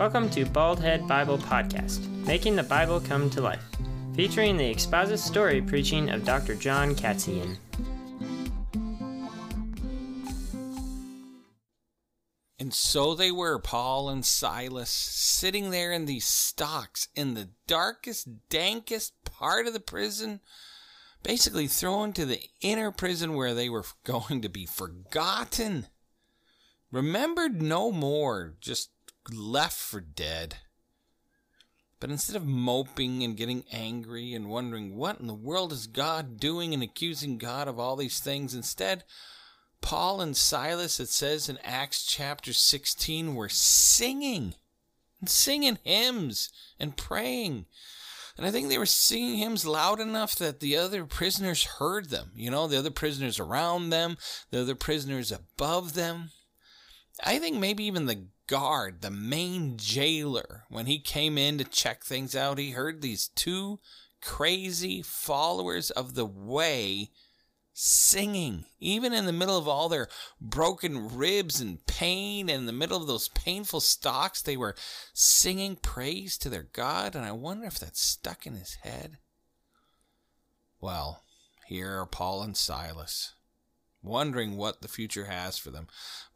[0.00, 3.62] Welcome to Baldhead Bible Podcast, making the Bible come to life,
[4.14, 6.54] featuring the expository preaching of Dr.
[6.54, 7.58] John Katzian.
[12.58, 18.48] And so they were, Paul and Silas, sitting there in these stocks in the darkest,
[18.48, 20.40] dankest part of the prison,
[21.22, 25.88] basically thrown to the inner prison where they were going to be forgotten,
[26.90, 28.88] remembered no more, just
[29.34, 30.56] left for dead.
[32.00, 36.40] But instead of moping and getting angry and wondering what in the world is God
[36.40, 39.04] doing and accusing God of all these things, instead,
[39.82, 44.54] Paul and Silas, it says in Acts chapter 16, were singing
[45.20, 47.66] and singing hymns and praying.
[48.38, 52.30] And I think they were singing hymns loud enough that the other prisoners heard them.
[52.34, 54.16] You know, the other prisoners around them,
[54.50, 56.30] the other prisoners above them.
[57.22, 62.02] I think maybe even the guard, the main jailer, when he came in to check
[62.02, 63.78] things out, he heard these two
[64.20, 67.10] crazy followers of the way
[67.72, 70.08] singing, even in the middle of all their
[70.40, 74.74] broken ribs and pain, and in the middle of those painful stocks, they were
[75.14, 77.14] singing praise to their God.
[77.14, 79.18] And I wonder if that stuck in his head.
[80.80, 81.22] Well,
[81.68, 83.32] here are Paul and Silas
[84.02, 85.86] wondering what the future has for them.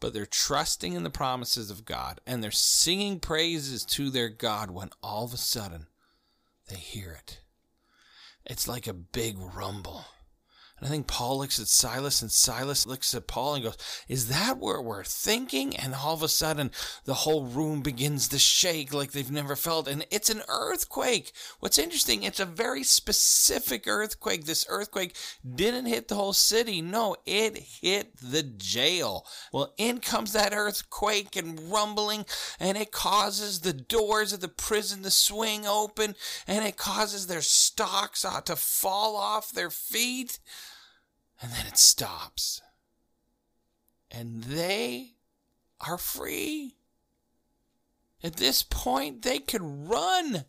[0.01, 4.71] But they're trusting in the promises of God and they're singing praises to their God
[4.71, 5.87] when all of a sudden
[6.69, 7.41] they hear it.
[8.47, 10.05] It's like a big rumble.
[10.85, 14.29] And I think Paul looks at Silas and Silas looks at Paul and goes, Is
[14.29, 15.75] that what we're thinking?
[15.75, 16.71] And all of a sudden,
[17.07, 19.89] the whole room begins to shake like they've never felt.
[19.89, 21.33] And it's an earthquake.
[21.59, 24.45] What's interesting, it's a very specific earthquake.
[24.45, 25.17] This earthquake
[25.55, 26.83] didn't hit the whole city.
[26.83, 29.25] No, it hit the jail.
[29.55, 32.27] Well, in comes that earthquake and rumbling,
[32.61, 36.15] and it causes the doors of the prison to swing open,
[36.47, 40.41] and it causes their stocks uh, to fall off their feet
[41.41, 42.63] and then it stops.
[44.11, 45.15] And they
[45.81, 46.77] are free.
[48.23, 50.45] At this point, they could run.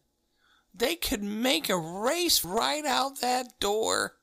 [0.74, 4.16] They could make a race right out that door.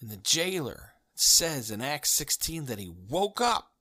[0.00, 3.72] And the jailer says in Acts 16 that he woke up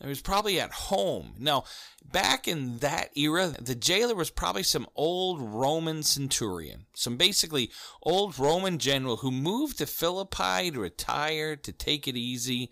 [0.00, 1.34] he was probably at home.
[1.38, 1.64] Now,
[2.04, 7.70] back in that era, the jailer was probably some old Roman centurion, some basically
[8.02, 12.70] old Roman general who moved to Philippi to retire, to take it easy,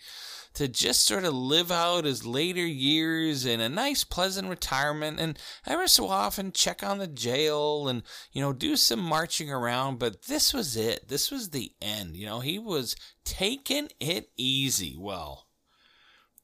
[0.54, 5.38] to just sort of live out his later years in a nice, pleasant retirement, and
[5.66, 9.98] ever so often check on the jail and, you know, do some marching around.
[9.98, 11.08] But this was it.
[11.08, 12.16] This was the end.
[12.16, 14.96] You know, he was taking it easy.
[14.98, 15.45] Well,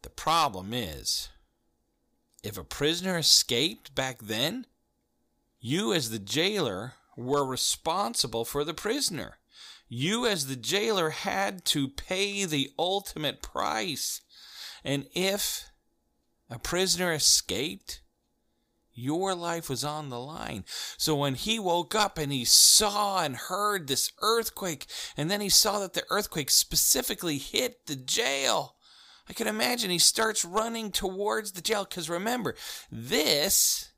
[0.02, 1.28] the problem is,
[2.42, 4.66] if a prisoner escaped back then,
[5.60, 9.38] you as the jailer were responsible for the prisoner.
[9.88, 14.22] You as the jailer had to pay the ultimate price.
[14.82, 15.70] And if
[16.50, 18.00] a prisoner escaped,
[18.94, 20.64] your life was on the line.
[20.96, 24.86] So when he woke up and he saw and heard this earthquake,
[25.16, 28.76] and then he saw that the earthquake specifically hit the jail,
[29.28, 32.54] I can imagine he starts running towards the jail because remember,
[32.90, 33.92] this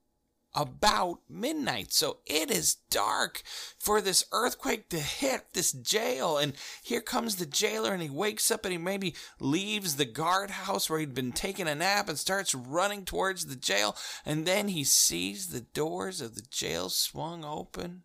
[0.54, 1.92] about midnight.
[1.92, 3.42] So it is dark
[3.78, 6.38] for this earthquake to hit this jail.
[6.38, 10.88] And here comes the jailer, and he wakes up and he maybe leaves the guardhouse
[10.88, 13.96] where he'd been taking a nap and starts running towards the jail.
[14.24, 18.02] And then he sees the doors of the jail swung open.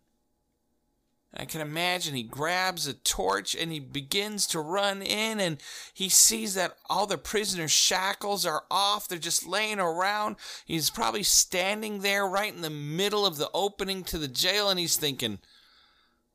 [1.32, 5.62] I can imagine he grabs a torch and he begins to run in and
[5.94, 9.06] he sees that all the prisoners' shackles are off.
[9.06, 10.36] They're just laying around.
[10.64, 14.80] He's probably standing there right in the middle of the opening to the jail and
[14.80, 15.38] he's thinking,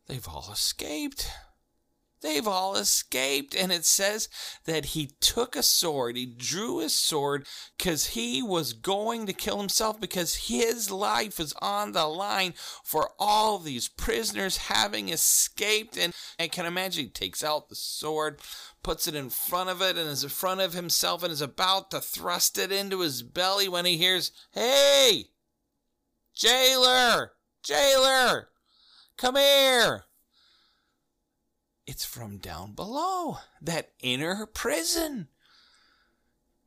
[0.07, 1.29] they've all escaped.
[2.25, 3.55] They've all escaped.
[3.55, 4.29] And it says
[4.65, 6.17] that he took a sword.
[6.17, 7.45] He drew his sword
[7.77, 13.11] because he was going to kill himself because his life is on the line for
[13.19, 15.99] all these prisoners having escaped.
[15.99, 18.39] And I can imagine he takes out the sword,
[18.81, 21.91] puts it in front of it, and is in front of himself and is about
[21.91, 25.25] to thrust it into his belly when he hears, Hey,
[26.33, 27.33] jailer,
[27.63, 28.49] jailer,
[29.15, 30.05] come here
[31.87, 35.27] it's from down below, that inner prison.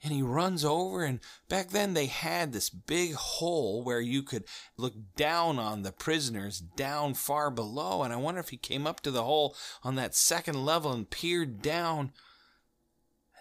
[0.01, 1.19] And he runs over, and
[1.49, 4.45] back then they had this big hole where you could
[4.77, 8.05] look down on the prisoners down far below.
[8.05, 11.11] And I wonder if he came up to the hole on that second level and
[11.11, 12.13] peered down.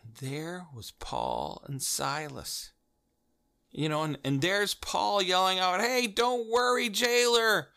[0.02, 2.72] And there was Paul and Silas.
[3.72, 7.68] You know, and, and there's Paul yelling out, Hey, don't worry, jailer.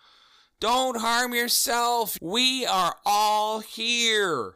[0.61, 2.19] Don't harm yourself.
[2.21, 4.55] We are all here.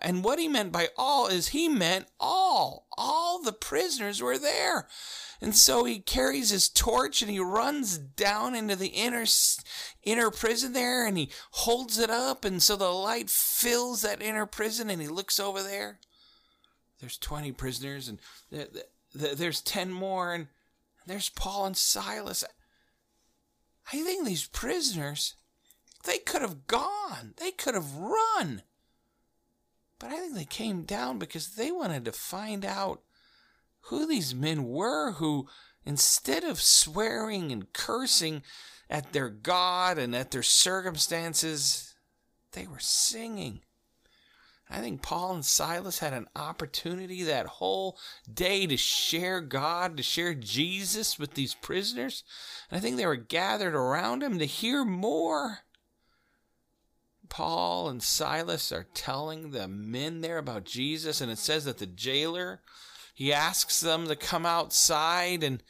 [0.00, 2.86] And what he meant by all is he meant all.
[2.98, 4.88] All the prisoners were there.
[5.40, 9.24] And so he carries his torch and he runs down into the inner
[10.02, 14.46] inner prison there and he holds it up and so the light fills that inner
[14.46, 15.98] prison and he looks over there.
[17.00, 18.18] There's 20 prisoners and
[19.14, 20.48] there's 10 more and
[21.06, 22.44] there's Paul and Silas.
[23.92, 25.34] I think these prisoners,
[26.04, 28.62] they could have gone, they could have run.
[29.98, 33.02] But I think they came down because they wanted to find out
[33.82, 35.48] who these men were who,
[35.84, 38.42] instead of swearing and cursing
[38.90, 41.94] at their God and at their circumstances,
[42.52, 43.60] they were singing.
[44.68, 47.98] I think Paul and Silas had an opportunity that whole
[48.32, 52.24] day to share God, to share Jesus with these prisoners.
[52.68, 55.58] And I think they were gathered around him to hear more.
[57.28, 61.86] Paul and Silas are telling the men there about Jesus, and it says that the
[61.86, 62.60] jailer
[63.16, 65.62] he asks them to come outside, and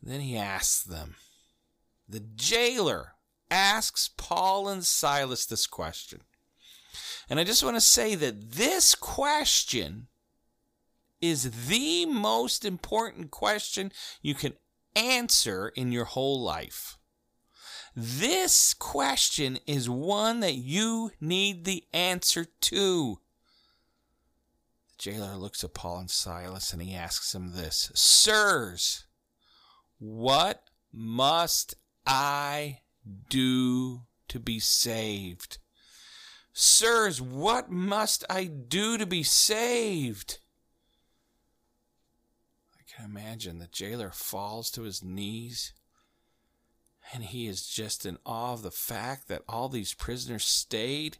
[0.00, 1.16] then he asks them.
[2.08, 3.14] The jailer
[3.50, 6.20] asks Paul and Silas this question
[7.28, 10.08] and I just want to say that this question
[11.20, 13.92] is the most important question
[14.22, 14.54] you can
[14.94, 16.96] answer in your whole life.
[17.94, 23.18] This question is one that you need the answer to.
[24.90, 29.06] The jailer looks at Paul and Silas and he asks them this Sirs,
[29.98, 31.74] what must
[32.06, 32.80] I
[33.28, 35.58] do to be saved?
[36.60, 40.40] Sirs, what must I do to be saved?
[42.74, 45.72] I can imagine the jailer falls to his knees
[47.12, 51.18] and he is just in awe of the fact that all these prisoners stayed.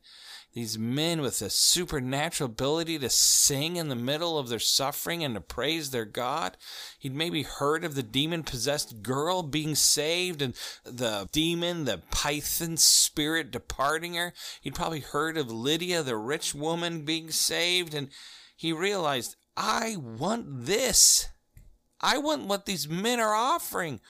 [0.52, 5.34] These men with a supernatural ability to sing in the middle of their suffering and
[5.34, 6.56] to praise their God.
[6.98, 10.54] He'd maybe heard of the demon possessed girl being saved and
[10.84, 14.32] the demon, the python spirit departing her.
[14.60, 17.94] He'd probably heard of Lydia, the rich woman, being saved.
[17.94, 18.08] And
[18.56, 21.28] he realized, I want this.
[22.00, 24.00] I want what these men are offering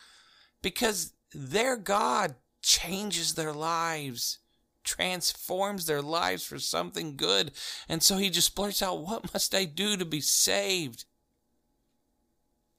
[0.63, 4.39] because their God changes their lives,
[4.85, 7.53] transforms their lives for something good.
[7.89, 11.05] And so he just blurts out, What must I do to be saved?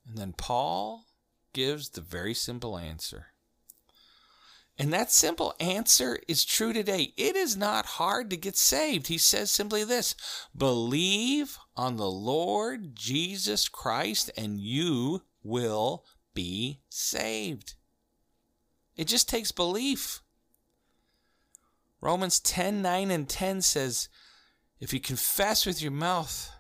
[0.08, 1.06] And then Paul
[1.54, 3.28] gives the very simple answer.
[4.80, 7.14] And that simple answer is true today.
[7.18, 9.08] It is not hard to get saved.
[9.08, 10.16] He says simply this
[10.56, 17.76] believe on the Lord Jesus Christ, and you will be saved.
[19.00, 20.22] It just takes belief.
[22.02, 24.10] Romans 10 9 and 10 says,
[24.82, 26.52] If you confess with your mouth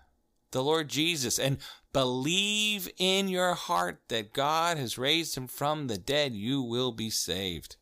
[0.52, 1.58] the Lord Jesus and
[1.92, 7.10] believe in your heart that God has raised him from the dead, you will be
[7.10, 7.76] saved.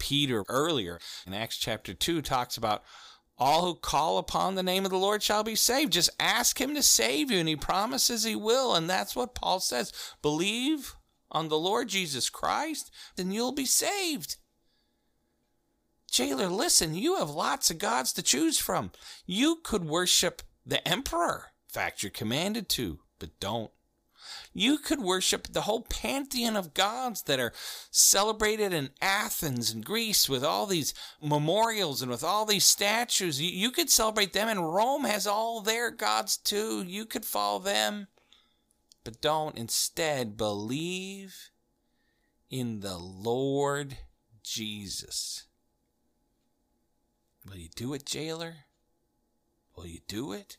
[0.00, 2.82] Peter earlier in Acts chapter 2 talks about
[3.38, 5.92] all who call upon the name of the Lord shall be saved.
[5.92, 8.74] Just ask him to save you, and he promises he will.
[8.74, 9.92] And that's what Paul says.
[10.20, 10.96] Believe
[11.32, 14.36] on the Lord Jesus Christ, then you'll be saved.
[16.10, 18.92] Jailer, listen, you have lots of gods to choose from.
[19.26, 21.46] You could worship the emperor.
[21.68, 23.70] In fact, you're commanded to, but don't.
[24.52, 27.54] You could worship the whole pantheon of gods that are
[27.90, 33.40] celebrated in Athens and Greece with all these memorials and with all these statues.
[33.40, 36.82] You, you could celebrate them, and Rome has all their gods too.
[36.82, 38.08] You could follow them
[39.04, 41.50] but don't instead believe
[42.50, 43.98] in the Lord
[44.42, 45.46] Jesus.
[47.48, 48.54] Will you do it, jailer?
[49.74, 50.58] Will you do it?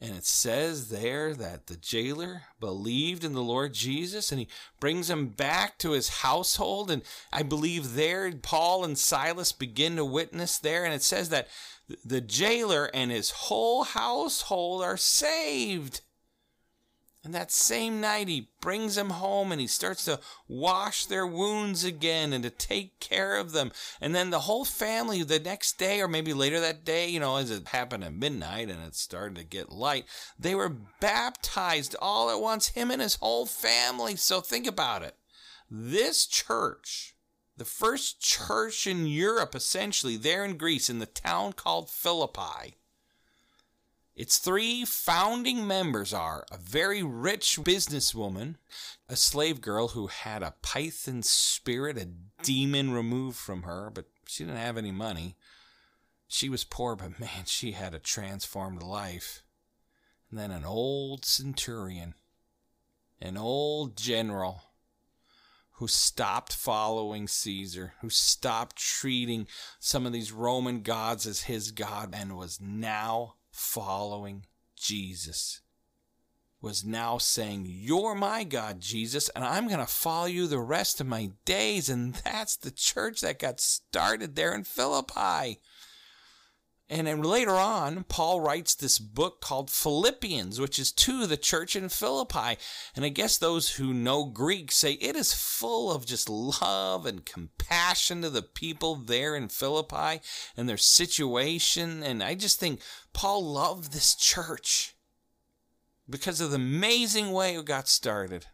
[0.00, 4.48] And it says there that the jailer believed in the Lord Jesus and he
[4.78, 6.90] brings him back to his household.
[6.90, 10.84] And I believe there Paul and Silas begin to witness there.
[10.84, 11.48] And it says that
[12.04, 16.02] the jailer and his whole household are saved.
[17.26, 21.82] And that same night, he brings them home and he starts to wash their wounds
[21.82, 23.72] again and to take care of them.
[24.00, 27.34] And then the whole family, the next day or maybe later that day, you know,
[27.34, 30.04] as it happened at midnight and it started to get light,
[30.38, 30.68] they were
[31.00, 34.14] baptized all at once, him and his whole family.
[34.14, 35.16] So think about it.
[35.68, 37.16] This church,
[37.56, 42.76] the first church in Europe, essentially, there in Greece, in the town called Philippi,
[44.16, 48.56] its three founding members are a very rich businesswoman,
[49.10, 52.08] a slave girl who had a python spirit, a
[52.42, 55.36] demon removed from her, but she didn't have any money.
[56.26, 59.42] She was poor, but man, she had a transformed life.
[60.30, 62.14] And then an old centurion,
[63.20, 64.62] an old general
[65.72, 69.46] who stopped following Caesar, who stopped treating
[69.78, 74.46] some of these Roman gods as his God, and was now following
[74.76, 75.62] Jesus
[76.60, 81.00] was now saying, You're my God, Jesus, and I'm going to follow you the rest
[81.00, 81.88] of my days.
[81.88, 85.60] And that's the church that got started there in Philippi.
[86.88, 91.74] And then later on, Paul writes this book called Philippians, which is to the church
[91.74, 92.58] in Philippi.
[92.94, 97.26] And I guess those who know Greek say it is full of just love and
[97.26, 100.20] compassion to the people there in Philippi
[100.56, 102.04] and their situation.
[102.04, 102.80] And I just think
[103.12, 104.94] Paul loved this church
[106.08, 108.46] because of the amazing way it got started.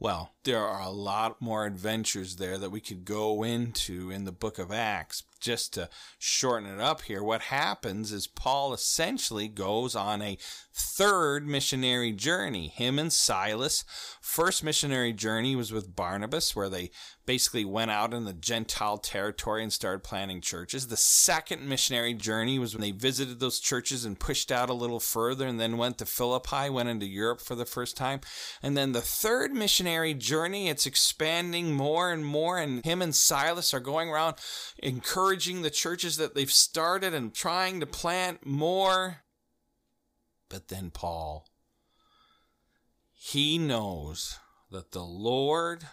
[0.00, 4.30] Well, there are a lot more adventures there that we could go into in the
[4.30, 5.24] book of Acts.
[5.40, 10.38] Just to shorten it up here, what happens is Paul essentially goes on a
[10.72, 12.68] third missionary journey.
[12.68, 13.84] Him and Silas.
[14.20, 16.90] First missionary journey was with Barnabas, where they
[17.26, 20.86] basically went out in the Gentile territory and started planting churches.
[20.86, 25.00] The second missionary journey was when they visited those churches and pushed out a little
[25.00, 28.20] further and then went to Philippi, went into Europe for the first time.
[28.62, 32.58] And then the third missionary journey, it's expanding more and more.
[32.58, 34.36] And him and Silas are going around
[35.28, 39.18] encouraging the churches that they've started and trying to plant more.
[40.48, 41.46] But then Paul,
[43.12, 44.38] he knows
[44.70, 45.84] that the Lord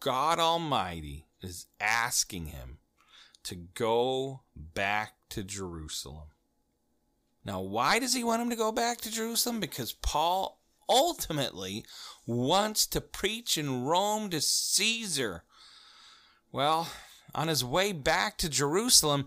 [0.00, 2.78] God Almighty is asking him
[3.42, 6.28] to go back to Jerusalem.
[7.44, 9.60] Now, why does he want him to go back to Jerusalem?
[9.60, 11.84] Because Paul ultimately
[12.26, 15.44] wants to preach in Rome to Caesar.
[16.50, 16.88] Well,
[17.34, 19.26] on his way back to Jerusalem,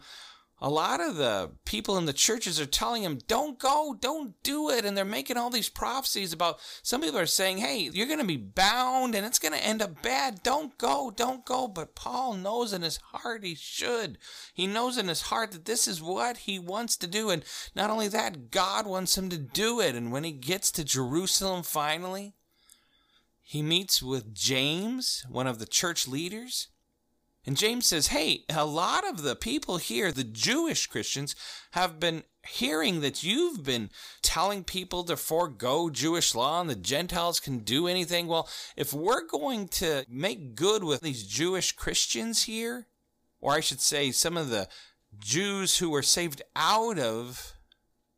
[0.59, 4.71] a lot of the people in the churches are telling him, don't go, don't do
[4.71, 4.85] it.
[4.85, 8.25] And they're making all these prophecies about some people are saying, hey, you're going to
[8.25, 10.41] be bound and it's going to end up bad.
[10.41, 11.67] Don't go, don't go.
[11.67, 14.17] But Paul knows in his heart he should.
[14.51, 17.29] He knows in his heart that this is what he wants to do.
[17.29, 17.43] And
[17.75, 19.93] not only that, God wants him to do it.
[19.93, 22.33] And when he gets to Jerusalem finally,
[23.43, 26.69] he meets with James, one of the church leaders.
[27.47, 31.33] And James says, Hey, a lot of the people here, the Jewish Christians,
[31.71, 33.89] have been hearing that you've been
[34.21, 38.27] telling people to forego Jewish law and the Gentiles can do anything.
[38.27, 42.87] Well, if we're going to make good with these Jewish Christians here,
[43.39, 44.67] or I should say, some of the
[45.17, 47.53] Jews who were saved out of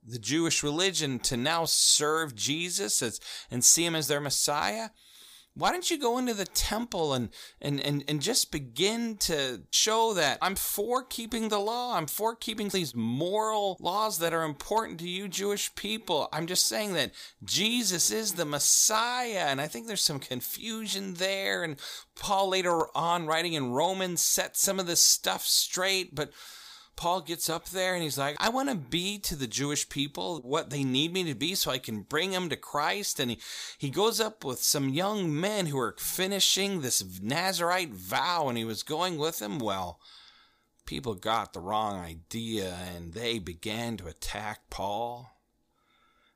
[0.03, 3.19] the Jewish religion to now serve Jesus as,
[3.51, 4.89] and see him as their Messiah,
[5.55, 7.29] why don't you go into the temple and,
[7.61, 11.97] and, and, and just begin to show that I'm for keeping the law.
[11.97, 16.29] I'm for keeping these moral laws that are important to you Jewish people.
[16.31, 17.11] I'm just saying that
[17.43, 19.47] Jesus is the Messiah.
[19.47, 21.63] And I think there's some confusion there.
[21.63, 21.77] And
[22.15, 26.15] Paul later on writing in Romans set some of this stuff straight.
[26.15, 26.31] But
[26.99, 30.41] Paul gets up there and he's like, I want to be to the Jewish people
[30.41, 33.21] what they need me to be so I can bring them to Christ.
[33.21, 33.39] And he,
[33.77, 38.65] he goes up with some young men who are finishing this Nazarite vow and he
[38.65, 39.59] was going with them.
[39.59, 40.01] Well,
[40.85, 45.38] people got the wrong idea and they began to attack Paul.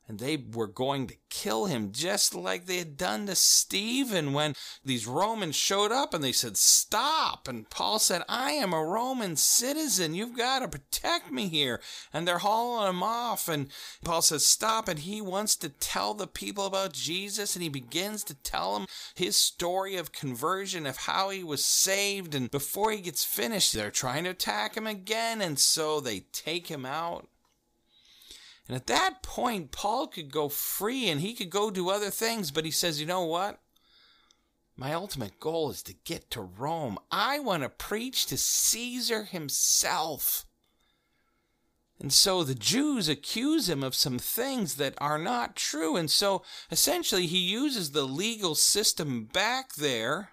[0.08, 4.54] And they were going to kill him just like they had done to Stephen when
[4.84, 7.48] these Romans showed up and they said, Stop.
[7.48, 10.14] And Paul said, I am a Roman citizen.
[10.14, 11.80] You've got to protect me here.
[12.12, 13.48] And they're hauling him off.
[13.48, 13.70] And
[14.04, 14.90] Paul says, Stop.
[14.90, 17.56] And he wants to tell the people about Jesus.
[17.56, 22.36] And he begins to tell them his story of conversion, of how he was saved.
[22.36, 25.42] And before he gets finished, they're trying to attack him again.
[25.42, 27.28] And so they take him out
[28.68, 32.52] and at that point, Paul could go free and he could go do other things,
[32.52, 33.60] but he says, you know what?
[34.76, 36.98] My ultimate goal is to get to Rome.
[37.12, 40.46] I want to preach to Caesar himself.
[42.00, 45.96] And so the Jews accuse him of some things that are not true.
[45.96, 50.33] And so essentially, he uses the legal system back there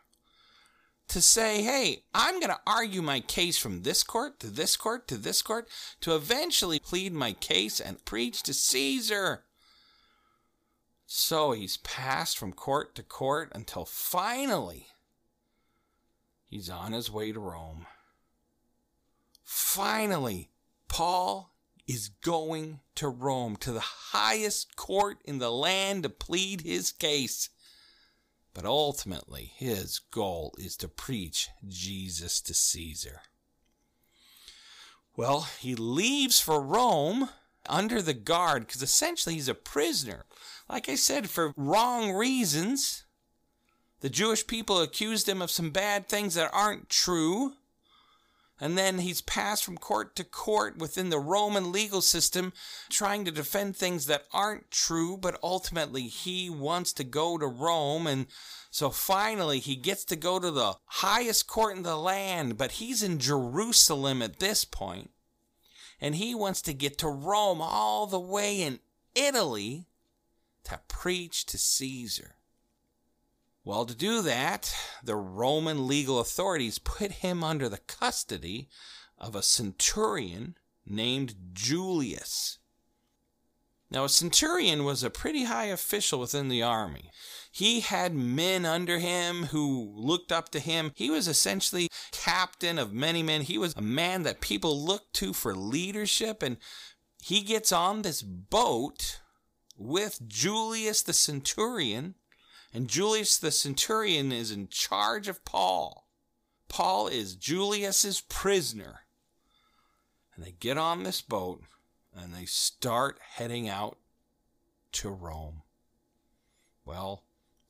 [1.10, 5.08] to say, hey, I'm going to argue my case from this court to this court
[5.08, 5.68] to this court
[6.00, 9.44] to eventually plead my case and preach to Caesar.
[11.06, 14.86] So he's passed from court to court until finally
[16.44, 17.86] he's on his way to Rome.
[19.42, 20.50] Finally,
[20.86, 21.52] Paul
[21.88, 27.50] is going to Rome, to the highest court in the land to plead his case.
[28.52, 33.20] But ultimately, his goal is to preach Jesus to Caesar.
[35.16, 37.28] Well, he leaves for Rome
[37.68, 40.24] under the guard because essentially he's a prisoner.
[40.68, 43.04] Like I said, for wrong reasons.
[44.00, 47.52] The Jewish people accused him of some bad things that aren't true
[48.60, 52.52] and then he's passed from court to court within the Roman legal system,
[52.90, 58.06] trying to defend things that aren't true, but ultimately he wants to go to Rome.
[58.06, 58.26] And
[58.70, 63.02] so finally he gets to go to the highest court in the land, but he's
[63.02, 65.10] in Jerusalem at this point,
[66.00, 68.80] And he wants to get to Rome all the way in
[69.14, 69.86] Italy
[70.64, 72.36] to preach to Caesar.
[73.64, 74.74] Well, to do that,
[75.04, 78.68] the Roman legal authorities put him under the custody
[79.18, 82.58] of a centurion named Julius.
[83.90, 87.10] Now, a centurion was a pretty high official within the army.
[87.50, 90.92] He had men under him who looked up to him.
[90.94, 93.42] He was essentially captain of many men.
[93.42, 96.40] He was a man that people looked to for leadership.
[96.42, 96.56] And
[97.20, 99.20] he gets on this boat
[99.76, 102.14] with Julius the centurion
[102.72, 106.06] and Julius the centurion is in charge of Paul.
[106.68, 109.00] Paul is Julius's prisoner.
[110.34, 111.62] And they get on this boat
[112.14, 113.98] and they start heading out
[114.92, 115.62] to Rome.
[116.84, 117.24] Well,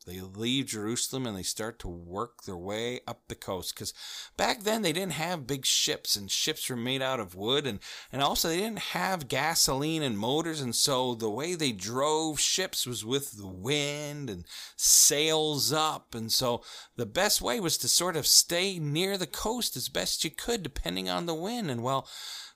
[0.05, 3.75] they leave Jerusalem and they start to work their way up the coast.
[3.75, 3.93] Because
[4.35, 7.79] back then they didn't have big ships, and ships were made out of wood, and,
[8.11, 10.59] and also they didn't have gasoline and motors.
[10.59, 16.15] And so the way they drove ships was with the wind and sails up.
[16.15, 16.63] And so
[16.95, 20.63] the best way was to sort of stay near the coast as best you could,
[20.63, 21.69] depending on the wind.
[21.69, 22.07] And well,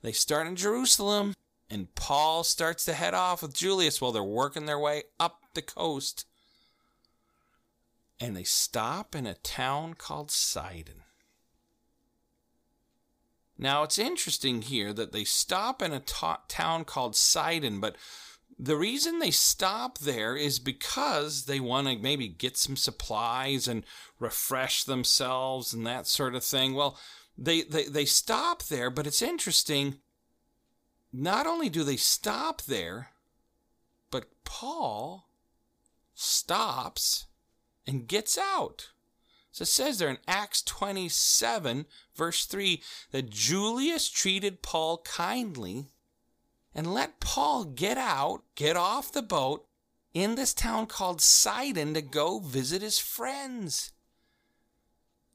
[0.02, 1.36] they start in Jerusalem,
[1.70, 5.62] and Paul starts to head off with Julius while they're working their way up the
[5.62, 6.26] coast
[8.20, 11.04] and they stop in a town called Sidon.
[13.58, 17.96] Now, it's interesting here that they stop in a ta- town called Sidon, but
[18.58, 23.84] the reason they stop there is because they want to maybe get some supplies and
[24.20, 26.74] refresh themselves and that sort of thing.
[26.74, 26.98] Well,
[27.38, 29.96] they, they, they stop there, but it's interesting.
[31.12, 33.10] Not only do they stop there,
[34.10, 35.30] but Paul
[36.14, 37.26] stops
[37.88, 38.90] and gets out.
[39.52, 45.86] So it says there in Acts 27, verse 3, that Julius treated Paul kindly
[46.74, 49.66] and let Paul get out, get off the boat
[50.14, 53.94] in this town called Sidon to go visit his friends.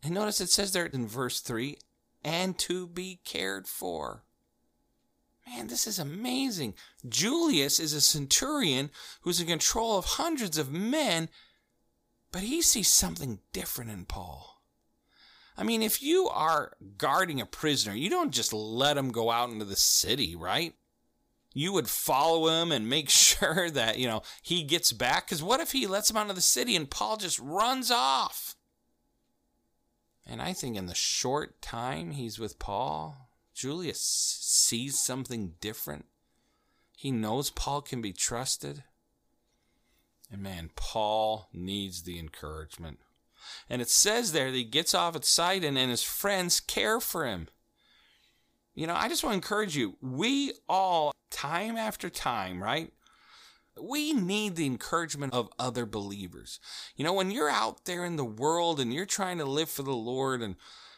[0.03, 1.79] And notice it says there in verse 3
[2.23, 4.25] and to be cared for.
[5.47, 6.75] Man, this is amazing.
[7.09, 8.91] Julius is a centurion
[9.23, 11.29] who's in control of hundreds of men
[12.33, 14.63] but he sees something different in Paul.
[15.57, 19.51] I mean, if you are guarding a prisoner, you don't just let him go out
[19.51, 20.75] into the city, right?
[21.53, 25.27] You would follow him and make sure that, you know, he gets back.
[25.27, 28.57] Because what if he lets him out of the city and Paul just runs off?
[30.27, 36.07] And I think in the short time he's with Paul, Julius sees something different.
[36.97, 38.85] He knows Paul can be trusted.
[40.31, 42.99] And man, Paul needs the encouragement.
[43.69, 47.27] And it says there that he gets off at Sidon and his friends care for
[47.27, 47.49] him.
[48.75, 49.97] You know, I just want to encourage you.
[50.01, 52.93] We all, time after time, right?
[53.83, 56.61] we need the encouragement of other believers.
[56.97, 59.83] You know, when you're out there in the world and you're trying to live for
[59.83, 60.57] the Lord and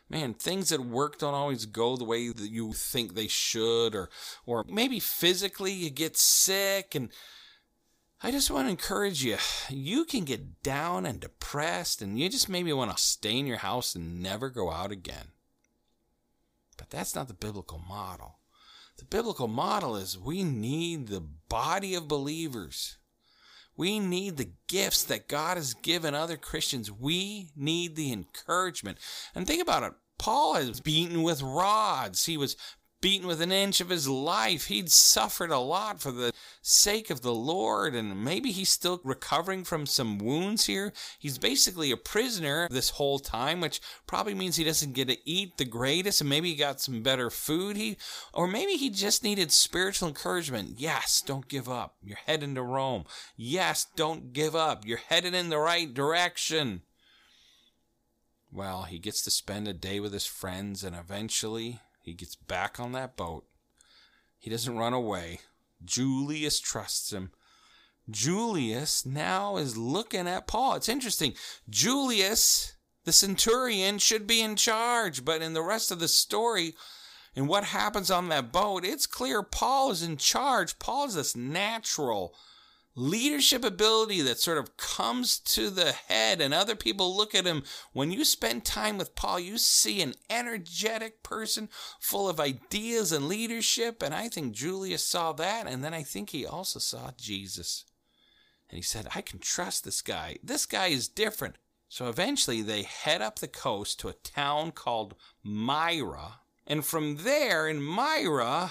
[0.08, 4.10] man, things at work don't always go the way that you think they should, or
[4.46, 7.10] or maybe physically you get sick and
[8.24, 9.36] I just want to encourage you.
[9.68, 13.56] You can get down and depressed, and you just maybe want to stay in your
[13.56, 15.32] house and never go out again.
[16.76, 18.38] But that's not the biblical model.
[18.98, 22.96] The biblical model is we need the body of believers.
[23.76, 26.92] We need the gifts that God has given other Christians.
[26.92, 28.98] We need the encouragement.
[29.34, 29.94] And think about it.
[30.18, 32.26] Paul is beaten with rods.
[32.26, 32.56] He was
[33.02, 34.68] beaten with an inch of his life.
[34.68, 39.64] He'd suffered a lot for the sake of the Lord, and maybe he's still recovering
[39.64, 40.94] from some wounds here.
[41.18, 45.58] He's basically a prisoner this whole time, which probably means he doesn't get to eat
[45.58, 47.76] the greatest, and maybe he got some better food.
[47.76, 47.98] He,
[48.32, 50.78] or maybe he just needed spiritual encouragement.
[50.78, 51.96] Yes, don't give up.
[52.02, 53.04] You're heading to Rome.
[53.36, 54.86] Yes, don't give up.
[54.86, 56.82] You're headed in the right direction.
[58.52, 62.78] Well, he gets to spend a day with his friends, and eventually he gets back
[62.78, 63.46] on that boat.
[64.38, 65.40] He doesn't run away.
[65.84, 67.30] Julius trusts him.
[68.10, 70.74] Julius now is looking at Paul.
[70.74, 71.34] It's interesting.
[71.70, 76.74] Julius, the centurion, should be in charge, but in the rest of the story,
[77.36, 80.78] and what happens on that boat, it's clear Paul is in charge.
[80.78, 82.34] Paul is this natural
[82.94, 87.62] leadership ability that sort of comes to the head and other people look at him.
[87.92, 91.68] When you spend time with Paul, you see an energetic person
[92.00, 94.02] full of ideas and leadership.
[94.02, 95.66] And I think Julius saw that.
[95.66, 97.84] And then I think he also saw Jesus.
[98.68, 100.38] And he said, I can trust this guy.
[100.42, 101.56] This guy is different.
[101.88, 106.40] So eventually they head up the coast to a town called Myra.
[106.66, 108.70] And from there in Myra,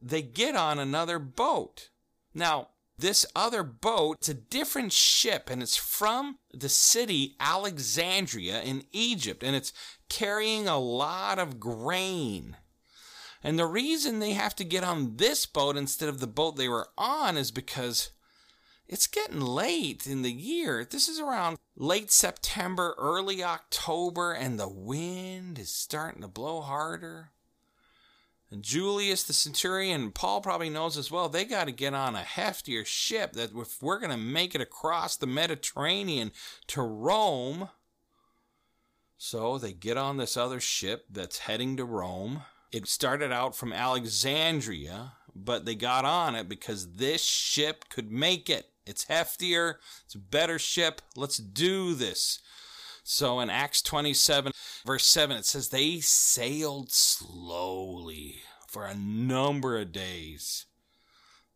[0.00, 1.90] they get on another boat.
[2.32, 8.84] Now, this other boat, it's a different ship and it's from the city Alexandria in
[8.92, 9.72] Egypt and it's
[10.08, 12.56] carrying a lot of grain.
[13.42, 16.68] And the reason they have to get on this boat instead of the boat they
[16.68, 18.10] were on is because
[18.88, 20.84] it's getting late in the year.
[20.84, 27.30] This is around late September, early October, and the wind is starting to blow harder.
[28.50, 32.20] And Julius the centurion, Paul probably knows as well, they got to get on a
[32.20, 36.30] heftier ship that if we're going to make it across the Mediterranean
[36.68, 37.70] to Rome.
[39.16, 42.42] So they get on this other ship that's heading to Rome.
[42.70, 48.50] It started out from Alexandria, but they got on it because this ship could make
[48.50, 48.70] it.
[48.86, 51.00] It's heftier, it's a better ship.
[51.16, 52.40] Let's do this.
[53.06, 54.52] So in Acts 27,
[54.86, 58.36] verse 7, it says, They sailed slowly
[58.66, 60.64] for a number of days.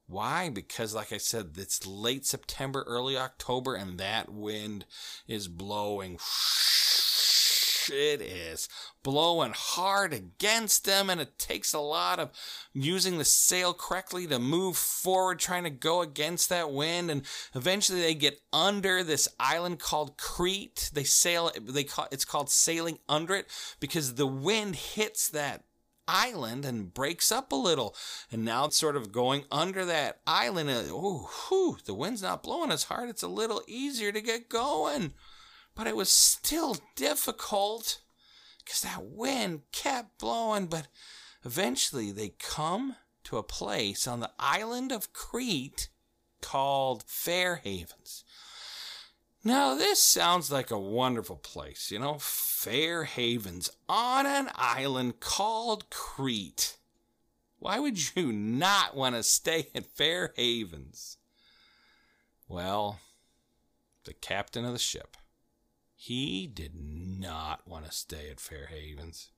[0.06, 0.50] Why?
[0.50, 4.84] Because, like I said, it's late September, early October, and that wind
[5.26, 6.18] is blowing
[7.90, 8.68] it is
[9.02, 12.30] blowing hard against them, and it takes a lot of
[12.72, 17.10] using the sail correctly to move forward, trying to go against that wind.
[17.10, 17.22] And
[17.54, 20.90] eventually, they get under this island called Crete.
[20.92, 21.50] They sail.
[21.60, 23.46] They call it's called sailing under it
[23.80, 25.64] because the wind hits that
[26.08, 27.94] island and breaks up a little.
[28.32, 30.70] And now it's sort of going under that island.
[30.90, 33.10] Oh, whew, the wind's not blowing as hard.
[33.10, 35.12] It's a little easier to get going
[35.78, 38.00] but it was still difficult
[38.58, 40.66] because that wind kept blowing.
[40.66, 40.88] But
[41.44, 45.88] eventually they come to a place on the island of Crete
[46.42, 48.24] called Fair Havens.
[49.44, 55.90] Now, this sounds like a wonderful place, you know, Fair Havens on an island called
[55.90, 56.76] Crete.
[57.60, 61.18] Why would you not want to stay at Fair Havens?
[62.48, 62.98] Well,
[64.04, 65.17] the captain of the ship
[66.00, 69.32] he did not want to stay at Fair Havens.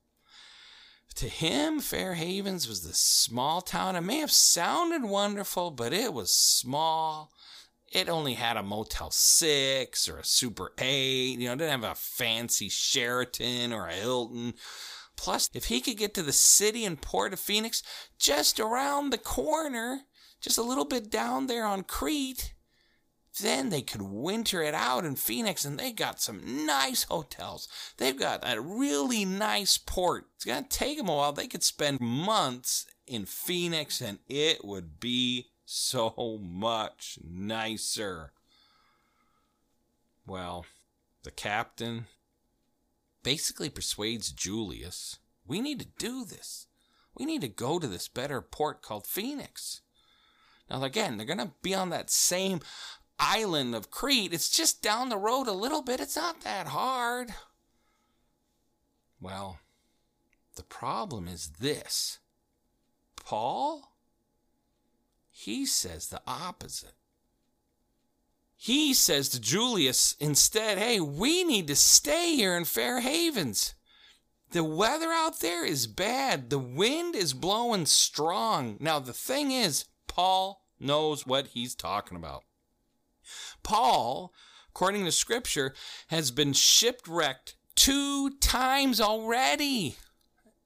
[1.15, 3.95] To him, Fair Havens was this small town.
[3.95, 7.31] It may have sounded wonderful, but it was small.
[7.91, 11.39] It only had a Motel 6 or a Super 8.
[11.39, 14.53] You know, didn't have a fancy Sheraton or a Hilton.
[15.17, 17.81] Plus, if he could get to the city and port of Phoenix
[18.19, 20.01] just around the corner,
[20.39, 22.53] just a little bit down there on Crete,
[23.39, 27.67] then they could winter it out in Phoenix and they got some nice hotels.
[27.97, 30.27] They've got a really nice port.
[30.35, 31.31] It's going to take them a while.
[31.31, 38.33] They could spend months in Phoenix and it would be so much nicer.
[40.25, 40.65] Well,
[41.23, 42.07] the captain
[43.23, 45.19] basically persuades Julius
[45.51, 46.67] we need to do this.
[47.13, 49.81] We need to go to this better port called Phoenix.
[50.69, 52.61] Now, again, they're going to be on that same
[53.21, 54.33] island of Crete.
[54.33, 56.01] It's just down the road a little bit.
[56.01, 57.33] It's not that hard.
[59.21, 59.59] Well,
[60.55, 62.19] the problem is this
[63.15, 63.93] Paul,
[65.29, 66.95] he says the opposite.
[68.57, 73.73] He says to Julius instead, hey, we need to stay here in Fair Havens.
[74.51, 76.49] The weather out there is bad.
[76.49, 78.77] The wind is blowing strong.
[78.79, 82.43] Now, the thing is, Paul knows what he's talking about.
[83.63, 84.33] Paul,
[84.69, 85.73] according to scripture,
[86.07, 89.95] has been shipwrecked two times already.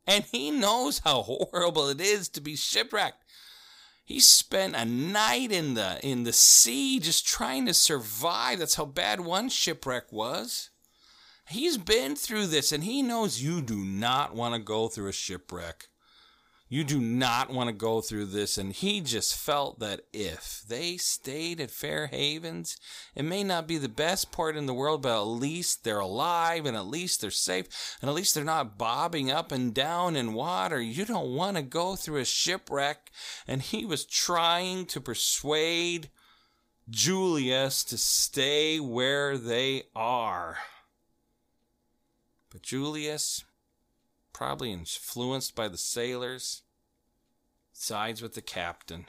[0.08, 3.24] And he knows how horrible it is to be shipwrecked.
[4.04, 8.60] He spent a night in the in the sea just trying to survive.
[8.60, 10.70] That's how bad one shipwreck was.
[11.48, 15.14] He's been through this and he knows you do not want to go through a
[15.14, 15.88] shipwreck.
[16.68, 18.58] You do not want to go through this.
[18.58, 22.78] And he just felt that if they stayed at Fair Havens,
[23.14, 26.66] it may not be the best part in the world, but at least they're alive
[26.66, 30.34] and at least they're safe and at least they're not bobbing up and down in
[30.34, 30.82] water.
[30.82, 33.12] You don't want to go through a shipwreck.
[33.48, 36.10] And he was trying to persuade
[36.90, 40.58] Julius to stay where they are.
[42.52, 43.44] But Julius,
[44.36, 46.64] probably influenced by the sailors,
[47.72, 49.06] sides with the captain.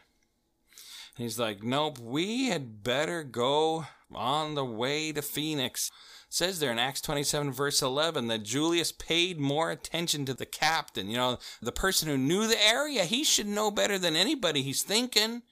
[1.17, 5.91] And he's like, Nope, we had better go on the way to Phoenix.
[6.29, 10.47] It says there in Acts 27, verse 11, that Julius paid more attention to the
[10.47, 11.11] captain.
[11.11, 14.85] You know, the person who knew the area, he should know better than anybody, he's
[14.85, 15.43] thinking.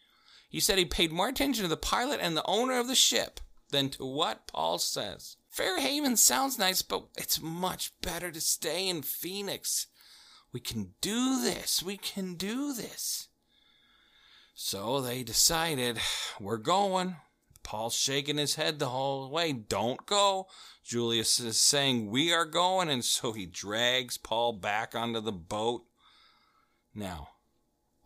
[0.49, 3.41] He said he paid more attention to the pilot and the owner of the ship
[3.75, 5.37] than to what Paul says.
[5.51, 9.89] Fairhaven sounds nice, but it's much better to stay in Phoenix.
[10.53, 11.83] We can do this.
[11.83, 13.29] We can do this.
[14.55, 15.99] So they decided,
[16.41, 17.17] we're going.
[17.65, 19.53] Paul's shaking his head the whole way.
[19.53, 20.47] Don't go.
[20.85, 22.89] Julius is saying, we are going.
[22.89, 25.83] And so he drags Paul back onto the boat.
[26.95, 27.31] Now,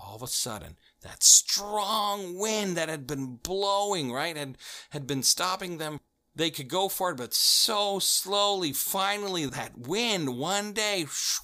[0.00, 4.58] all of a sudden, that strong wind that had been blowing, right, had,
[4.90, 6.00] had been stopping them
[6.38, 11.40] they could go forward, but so slowly, finally, that wind one day whoosh,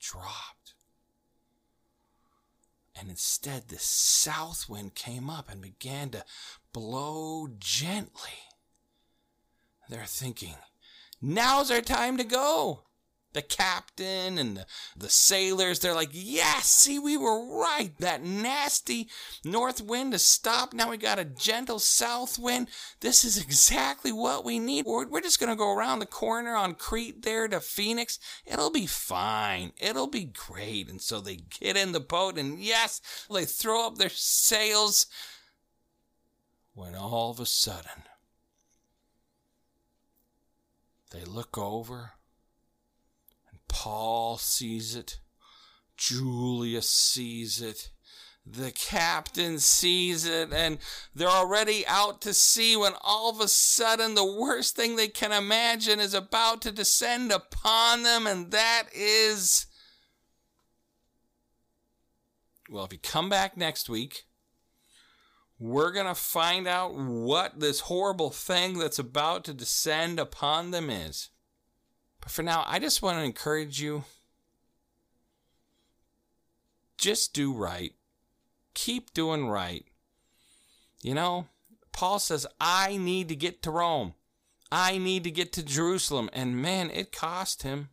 [0.00, 0.74] dropped.
[2.94, 6.24] And instead, the south wind came up and began to
[6.72, 8.38] blow gently.
[9.88, 10.54] They're thinking,
[11.20, 12.84] now's our time to go
[13.32, 14.66] the captain and the,
[14.96, 17.92] the sailors, they're like, yes, see, we were right.
[17.98, 19.08] That nasty
[19.44, 20.74] north wind has stopped.
[20.74, 22.68] Now we got a gentle south wind.
[23.00, 24.84] This is exactly what we need.
[24.86, 28.18] We're, we're just going to go around the corner on Crete there to Phoenix.
[28.46, 29.72] It'll be fine.
[29.78, 30.88] It'll be great.
[30.88, 35.06] And so they get in the boat and yes, they throw up their sails
[36.74, 38.04] when all of a sudden
[41.10, 42.12] they look over
[43.72, 45.18] Paul sees it.
[45.96, 47.90] Julius sees it.
[48.44, 50.78] The captain sees it, and
[51.14, 55.32] they're already out to sea when all of a sudden the worst thing they can
[55.32, 59.66] imagine is about to descend upon them, and that is.
[62.68, 64.24] Well, if you come back next week,
[65.58, 70.90] we're going to find out what this horrible thing that's about to descend upon them
[70.90, 71.30] is.
[72.22, 74.04] But for now, I just want to encourage you
[76.96, 77.92] just do right.
[78.74, 79.84] Keep doing right.
[81.02, 81.48] You know,
[81.92, 84.14] Paul says, I need to get to Rome.
[84.70, 86.30] I need to get to Jerusalem.
[86.32, 87.88] And man, it cost him.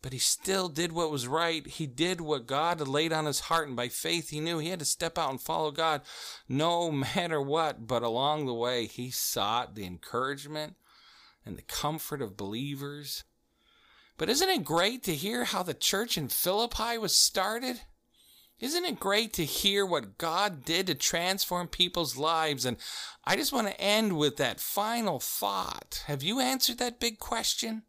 [0.00, 1.66] But he still did what was right.
[1.66, 3.68] He did what God had laid on his heart.
[3.68, 6.00] And by faith, he knew he had to step out and follow God
[6.48, 7.86] no matter what.
[7.86, 10.76] But along the way, he sought the encouragement
[11.44, 13.24] and the comfort of believers.
[14.16, 17.80] But isn't it great to hear how the church in Philippi was started?
[18.60, 22.64] Isn't it great to hear what God did to transform people's lives?
[22.64, 22.76] And
[23.24, 26.04] I just want to end with that final thought.
[26.06, 27.82] Have you answered that big question?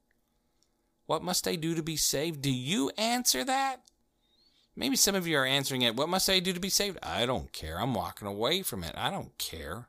[1.05, 2.41] What must I do to be saved?
[2.41, 3.83] Do you answer that?
[4.75, 5.95] Maybe some of you are answering it.
[5.95, 6.97] What must I do to be saved?
[7.03, 7.79] I don't care.
[7.79, 8.93] I'm walking away from it.
[8.97, 9.87] I don't care.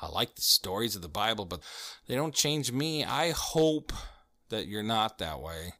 [0.00, 1.60] I like the stories of the Bible, but
[2.08, 3.04] they don't change me.
[3.04, 3.92] I hope
[4.48, 5.74] that you're not that way.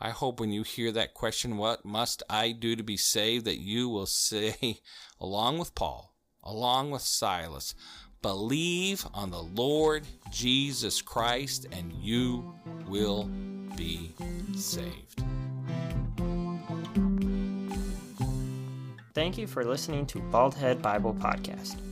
[0.00, 3.60] I hope when you hear that question, what must I do to be saved, that
[3.60, 4.80] you will say,
[5.20, 7.74] along with Paul, along with Silas,
[8.20, 12.54] believe on the Lord Jesus Christ and you
[12.88, 13.24] will
[13.76, 14.12] be
[14.56, 15.22] saved.
[19.22, 21.91] thank you for listening to Baldhead Bible Podcast.